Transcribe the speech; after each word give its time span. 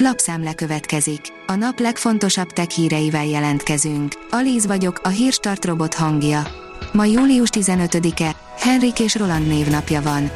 Lapszemle 0.00 0.54
következik. 0.54 1.20
A 1.46 1.54
nap 1.54 1.78
legfontosabb 1.78 2.50
tech 2.50 2.68
híreivel 2.68 3.26
jelentkezünk. 3.26 4.12
Alíz 4.30 4.66
vagyok, 4.66 5.00
a 5.02 5.08
hírstart 5.08 5.64
robot 5.64 5.94
hangja. 5.94 6.46
Ma 6.92 7.04
július 7.04 7.48
15-e, 7.52 8.36
Henrik 8.58 9.00
és 9.00 9.14
Roland 9.14 9.46
névnapja 9.46 10.02
van. 10.02 10.30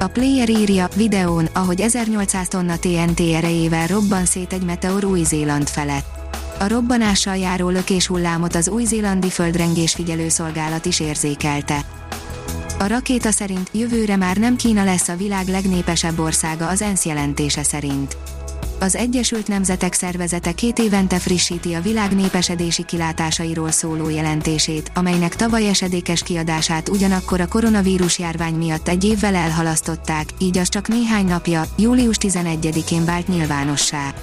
A 0.00 0.06
player 0.06 0.48
írja 0.48 0.88
videón, 0.96 1.48
ahogy 1.52 1.80
1800 1.80 2.48
tonna 2.48 2.76
TNT 2.78 3.20
erejével 3.20 3.86
robban 3.86 4.24
szét 4.24 4.52
egy 4.52 4.64
meteor 4.64 5.04
Új-Zéland 5.04 5.68
felett. 5.68 6.06
A 6.58 6.68
robbanással 6.68 7.36
járó 7.36 7.68
lökés 7.68 8.06
hullámot 8.06 8.54
az 8.54 8.68
új-zélandi 8.68 9.30
földrengés 9.30 9.92
figyelőszolgálat 9.92 10.84
is 10.84 11.00
érzékelte. 11.00 11.80
A 12.78 12.86
rakéta 12.86 13.30
szerint 13.30 13.70
jövőre 13.72 14.16
már 14.16 14.36
nem 14.36 14.56
Kína 14.56 14.84
lesz 14.84 15.08
a 15.08 15.16
világ 15.16 15.48
legnépesebb 15.48 16.18
országa 16.18 16.68
az 16.68 16.82
ENSZ 16.82 17.04
jelentése 17.04 17.62
szerint. 17.62 18.16
Az 18.82 18.96
Egyesült 18.96 19.48
Nemzetek 19.48 19.92
Szervezete 19.92 20.52
két 20.52 20.78
évente 20.78 21.18
frissíti 21.18 21.74
a 21.74 21.80
világ 21.80 22.14
népesedési 22.14 22.84
kilátásairól 22.84 23.70
szóló 23.70 24.08
jelentését, 24.08 24.90
amelynek 24.94 25.36
tavaly 25.36 25.68
esedékes 25.68 26.22
kiadását 26.22 26.88
ugyanakkor 26.88 27.40
a 27.40 27.46
koronavírus 27.46 28.18
járvány 28.18 28.54
miatt 28.54 28.88
egy 28.88 29.04
évvel 29.04 29.34
elhalasztották, 29.34 30.26
így 30.38 30.58
az 30.58 30.68
csak 30.68 30.88
néhány 30.88 31.26
napja, 31.26 31.64
július 31.78 32.16
11-én 32.20 33.04
vált 33.04 33.28
nyilvánossá. 33.28 34.14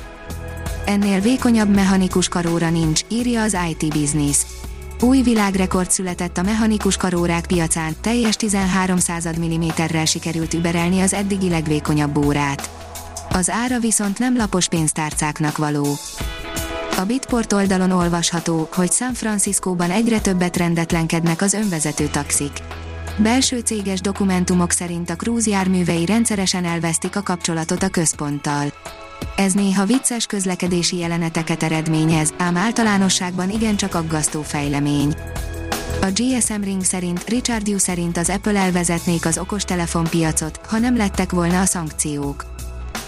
Ennél 0.86 1.20
vékonyabb 1.20 1.76
mechanikus 1.76 2.28
karóra 2.28 2.70
nincs, 2.70 3.02
írja 3.08 3.42
az 3.42 3.58
IT 3.70 3.94
Business. 3.94 4.38
Új 5.02 5.22
világrekord 5.22 5.92
született 5.92 6.38
a 6.38 6.42
mechanikus 6.42 6.98
karórák 6.98 7.46
piacán, 7.46 7.96
teljes 8.02 8.36
13 8.36 8.98
mm-rel 9.46 10.06
sikerült 10.06 10.54
überelni 10.54 11.02
az 11.02 11.14
eddigi 11.14 11.50
legvékonyabb 11.50 12.18
órát. 12.18 12.79
Az 13.32 13.50
ára 13.50 13.80
viszont 13.80 14.20
nem 14.20 14.38
lapos 14.38 14.68
pénztárcáknak 14.68 15.58
való. 15.58 15.88
A 16.98 17.04
Bitport 17.06 17.54
oldalon 17.54 17.92
olvasható, 17.92 18.70
hogy 18.74 18.92
San 18.92 19.14
Franciscóban 19.14 19.92
egyre 19.92 20.20
többet 20.20 20.58
rendetlenkednek 20.58 21.42
az 21.42 21.54
önvezető 21.54 22.08
taxik. 22.08 22.52
Belső 23.18 23.60
céges 23.60 24.02
dokumentumok 24.02 24.72
szerint 24.72 25.10
a 25.10 25.16
Cruise 25.16 25.50
járművei 25.50 26.06
rendszeresen 26.06 26.66
elvesztik 26.66 27.16
a 27.16 27.22
kapcsolatot 27.22 27.84
a 27.84 27.90
központtal. 27.90 28.74
Ez 29.36 29.54
néha 29.54 29.86
vicces 29.86 30.26
közlekedési 30.26 30.98
jeleneteket 30.98 31.64
eredményez, 31.64 32.34
ám 32.38 32.58
általánosságban 32.58 33.50
igencsak 33.50 33.96
aggasztó 33.96 34.42
fejlemény. 34.42 35.16
A 36.02 36.08
GSM 36.14 36.62
Ring 36.62 36.84
szerint 36.84 37.24
Richard 37.30 37.68
Yu 37.68 37.78
szerint 37.78 38.18
az 38.18 38.30
Apple 38.30 38.60
elvezetnék 38.60 39.26
az 39.26 39.38
okostelefon 39.38 40.04
piacot, 40.04 40.60
ha 40.68 40.78
nem 40.78 40.98
lettek 40.98 41.32
volna 41.32 41.62
a 41.62 41.66
szankciók. 41.66 42.46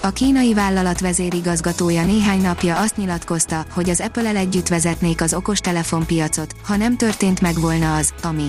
A 0.04 0.10
kínai 0.10 0.54
vállalat 0.54 1.00
vezérigazgatója 1.00 2.06
néhány 2.06 2.42
napja 2.42 2.80
azt 2.80 2.98
nyilatkozta, 2.98 3.66
hogy 3.72 3.90
az 3.90 4.00
Apple-el 4.02 4.36
együtt 4.36 4.68
vezetnék 4.68 5.22
az 5.22 5.34
okostelefon 5.34 6.06
piacot, 6.06 6.56
ha 6.64 6.76
nem 6.76 6.98
történt 6.98 7.42
meg 7.42 7.60
volna 7.60 7.96
az, 7.96 8.14
ami. 8.22 8.48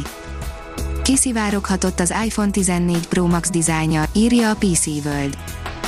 Kiszivároghatott 1.02 2.00
az 2.00 2.14
iPhone 2.24 2.50
14 2.50 3.08
Pro 3.08 3.26
Max 3.26 3.50
dizájnja, 3.50 4.04
írja 4.12 4.50
a 4.50 4.54
PC 4.54 4.86
World. 4.86 5.38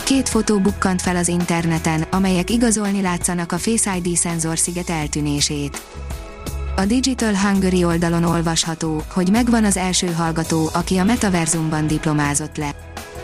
Két 0.04 0.28
fotó 0.28 0.58
bukkant 0.58 1.02
fel 1.02 1.16
az 1.16 1.28
interneten, 1.28 2.02
amelyek 2.10 2.50
igazolni 2.50 3.00
látszanak 3.00 3.52
a 3.52 3.58
Face 3.58 3.96
ID 3.96 4.16
sziget 4.54 4.90
eltűnését. 4.90 5.82
A 6.76 6.84
Digital 6.84 7.34
Hungary 7.34 7.84
oldalon 7.84 8.24
olvasható, 8.24 9.02
hogy 9.12 9.30
megvan 9.30 9.64
az 9.64 9.76
első 9.76 10.12
hallgató, 10.12 10.70
aki 10.72 10.96
a 10.96 11.04
metaverzumban 11.04 11.86
diplomázott 11.86 12.56
le. 12.56 12.74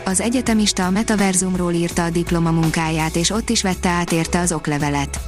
Az 0.05 0.21
egyetemista 0.21 0.85
a 0.85 0.89
metaverzumról 0.89 1.73
írta 1.73 2.03
a 2.03 2.09
diplomamunkáját 2.09 3.15
és 3.15 3.29
ott 3.29 3.49
is 3.49 3.61
vette 3.61 3.89
át 3.89 4.11
érte 4.11 4.39
az 4.39 4.51
oklevelet. 4.51 5.19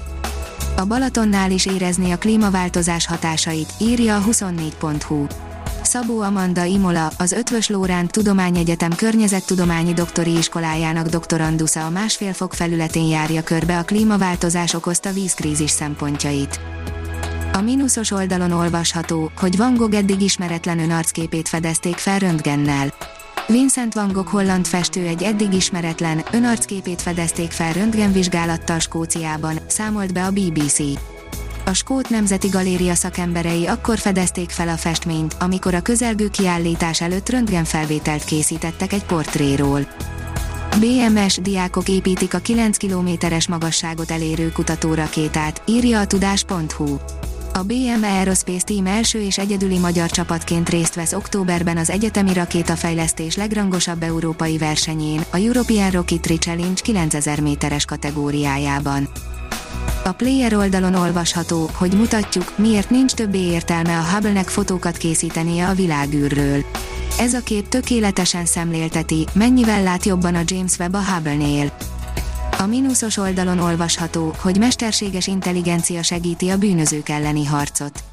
A 0.78 0.86
Balatonnál 0.86 1.52
is 1.52 1.66
érezni 1.66 2.12
a 2.12 2.18
klímaváltozás 2.18 3.08
hatásait, 3.08 3.74
írja 3.80 4.16
a 4.16 4.22
24.hu. 4.22 5.26
Szabó 5.84 6.22
Amanda 6.22 6.64
Imola, 6.64 7.12
az 7.18 7.32
Ötvös 7.32 7.70
Lóránt 7.70 8.12
Tudományegyetem 8.12 8.96
Környezettudományi 8.96 9.94
Doktori 9.94 10.38
Iskolájának 10.38 11.08
doktorandusza 11.08 11.86
a 11.86 11.90
másfél 11.90 12.34
fok 12.34 12.54
felületén 12.54 13.08
járja 13.08 13.44
körbe 13.44 13.78
a 13.78 13.84
klímaváltozás 13.84 14.74
okozta 14.74 15.12
vízkrízis 15.12 15.72
szempontjait. 15.72 16.60
A 17.54 17.62
mínuszos 17.62 18.12
oldalon 18.12 18.52
olvasható, 18.52 19.32
hogy 19.38 19.58
Van 19.58 19.76
Gogh 19.76 19.96
eddig 19.96 20.22
ismeretlen 20.22 20.80
önarcképét 20.80 21.48
fedezték 21.48 21.98
fel 21.98 22.20
röntgennel. 22.20 22.94
Vincent 23.48 23.94
van 23.94 24.12
Gogh 24.12 24.30
holland 24.30 24.66
festő 24.66 25.06
egy 25.08 25.24
eddig 25.24 25.54
ismeretlen, 25.54 26.24
önarcképét 26.32 27.02
fedezték 27.02 27.52
fel 27.52 27.74
röntgenvizsgálattal 27.74 28.80
Skóciában, 28.80 29.60
számolt 29.68 30.14
be 30.14 30.26
a 30.26 30.32
BBC. 30.32 30.80
A 31.66 31.74
Skót 31.74 32.10
Nemzeti 32.10 32.48
Galéria 32.48 32.96
szakemberei 32.96 33.68
akkor 33.68 33.98
fedezték 33.98 34.50
fel 34.50 34.68
a 34.68 34.78
festményt, 34.78 35.36
amikor 35.40 35.74
a 35.74 35.82
közelgő 35.82 36.30
kiállítás 36.30 37.02
előtt 37.02 37.30
röntgenfelvételt 37.30 38.24
készítettek 38.24 38.94
egy 38.94 39.04
portréról. 39.04 39.88
BMS 40.80 41.38
diákok 41.42 41.90
építik 41.90 42.34
a 42.34 42.40
9 42.40 42.78
kilométeres 42.78 43.48
magasságot 43.48 44.12
elérő 44.12 44.52
kutatórakétát, 44.52 45.62
írja 45.66 46.00
a 46.00 46.08
tudás.hu. 46.08 46.98
A 47.56 47.64
BM 47.64 48.04
Aerospace 48.04 48.64
Team 48.66 48.86
első 48.86 49.22
és 49.22 49.38
egyedüli 49.38 49.78
magyar 49.78 50.10
csapatként 50.10 50.70
részt 50.70 50.96
vesz 50.96 51.14
októberben 51.14 51.78
az 51.78 51.90
egyetemi 51.90 52.34
rakétafejlesztés 52.34 53.36
legrangosabb 53.36 54.04
európai 54.04 54.58
versenyén, 54.58 55.22
a 55.32 55.38
European 55.38 55.90
Rocketry 55.90 56.38
Challenge 56.38 56.82
9000 56.82 57.40
méteres 57.40 57.86
kategóriájában. 57.86 59.08
A 60.04 60.12
player 60.12 60.54
oldalon 60.54 60.96
olvasható, 60.96 61.70
hogy 61.74 61.94
mutatjuk, 61.94 62.58
miért 62.58 62.90
nincs 62.90 63.12
többé 63.12 63.40
értelme 63.40 63.98
a 63.98 64.04
Hubble-nek 64.14 64.48
fotókat 64.48 64.98
készítenie 64.98 65.68
a 65.68 65.74
világűrről. 65.74 66.64
Ez 67.20 67.34
a 67.34 67.44
kép 67.44 67.68
tökéletesen 67.68 68.46
szemlélteti, 68.46 69.26
mennyivel 69.34 69.84
lát 69.84 70.06
jobban 70.06 70.36
a 70.36 70.42
James 70.46 70.78
Webb 70.78 70.94
a 70.94 71.04
Hubble-nél. 71.14 71.72
A 72.64 72.68
mínuszos 72.68 73.18
oldalon 73.18 73.60
olvasható, 73.60 74.36
hogy 74.40 74.58
mesterséges 74.58 75.28
intelligencia 75.28 76.04
segíti 76.04 76.50
a 76.50 76.58
bűnözők 76.58 77.10
elleni 77.10 77.46
harcot. 77.46 78.04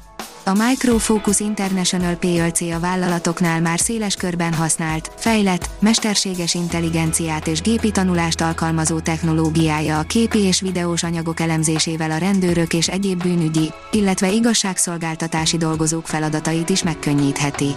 A 0.45 0.53
Micro 0.67 0.97
Focus 0.97 1.39
International 1.39 2.15
PLC 2.15 2.61
a 2.61 2.79
vállalatoknál 2.79 3.61
már 3.61 3.79
széles 3.79 4.15
körben 4.15 4.53
használt, 4.53 5.11
fejlett, 5.15 5.69
mesterséges 5.79 6.53
intelligenciát 6.53 7.47
és 7.47 7.61
gépi 7.61 7.91
tanulást 7.91 8.41
alkalmazó 8.41 8.99
technológiája 8.99 9.99
a 9.99 10.03
képi 10.03 10.39
és 10.39 10.61
videós 10.61 11.03
anyagok 11.03 11.39
elemzésével 11.39 12.11
a 12.11 12.17
rendőrök 12.17 12.73
és 12.73 12.87
egyéb 12.87 13.23
bűnügyi, 13.23 13.71
illetve 13.91 14.31
igazságszolgáltatási 14.31 15.57
dolgozók 15.57 16.07
feladatait 16.07 16.69
is 16.69 16.83
megkönnyítheti. 16.83 17.75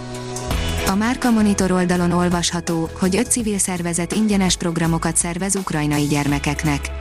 A 0.87 0.95
Márka 0.95 1.31
Monitor 1.31 1.71
oldalon 1.71 2.11
olvasható, 2.11 2.89
hogy 2.99 3.15
öt 3.15 3.31
civil 3.31 3.57
szervezet 3.57 4.13
ingyenes 4.13 4.55
programokat 4.55 5.17
szervez 5.17 5.55
ukrajnai 5.55 6.03
gyermekeknek. 6.03 6.91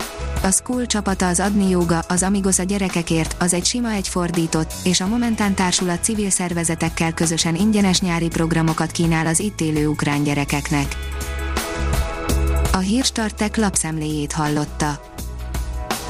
A 0.42 0.50
School 0.50 0.86
csapata 0.86 1.26
az 1.28 1.40
Adni 1.40 1.68
Yoga, 1.68 1.98
az 1.98 2.22
Amigos 2.22 2.58
a 2.58 2.62
gyerekekért, 2.62 3.36
az 3.42 3.54
egy 3.54 3.64
sima 3.64 3.90
egy 3.90 4.08
fordított, 4.08 4.72
és 4.84 5.00
a 5.00 5.06
Momentán 5.06 5.54
társulat 5.54 6.02
civil 6.04 6.30
szervezetekkel 6.30 7.14
közösen 7.14 7.54
ingyenes 7.54 8.00
nyári 8.00 8.28
programokat 8.28 8.90
kínál 8.90 9.26
az 9.26 9.40
itt 9.40 9.60
élő 9.60 9.86
ukrán 9.86 10.22
gyerekeknek. 10.22 10.96
A 12.72 12.78
Hírstartek 12.78 13.56
lapszemléjét 13.56 14.32
hallotta. 14.32 15.00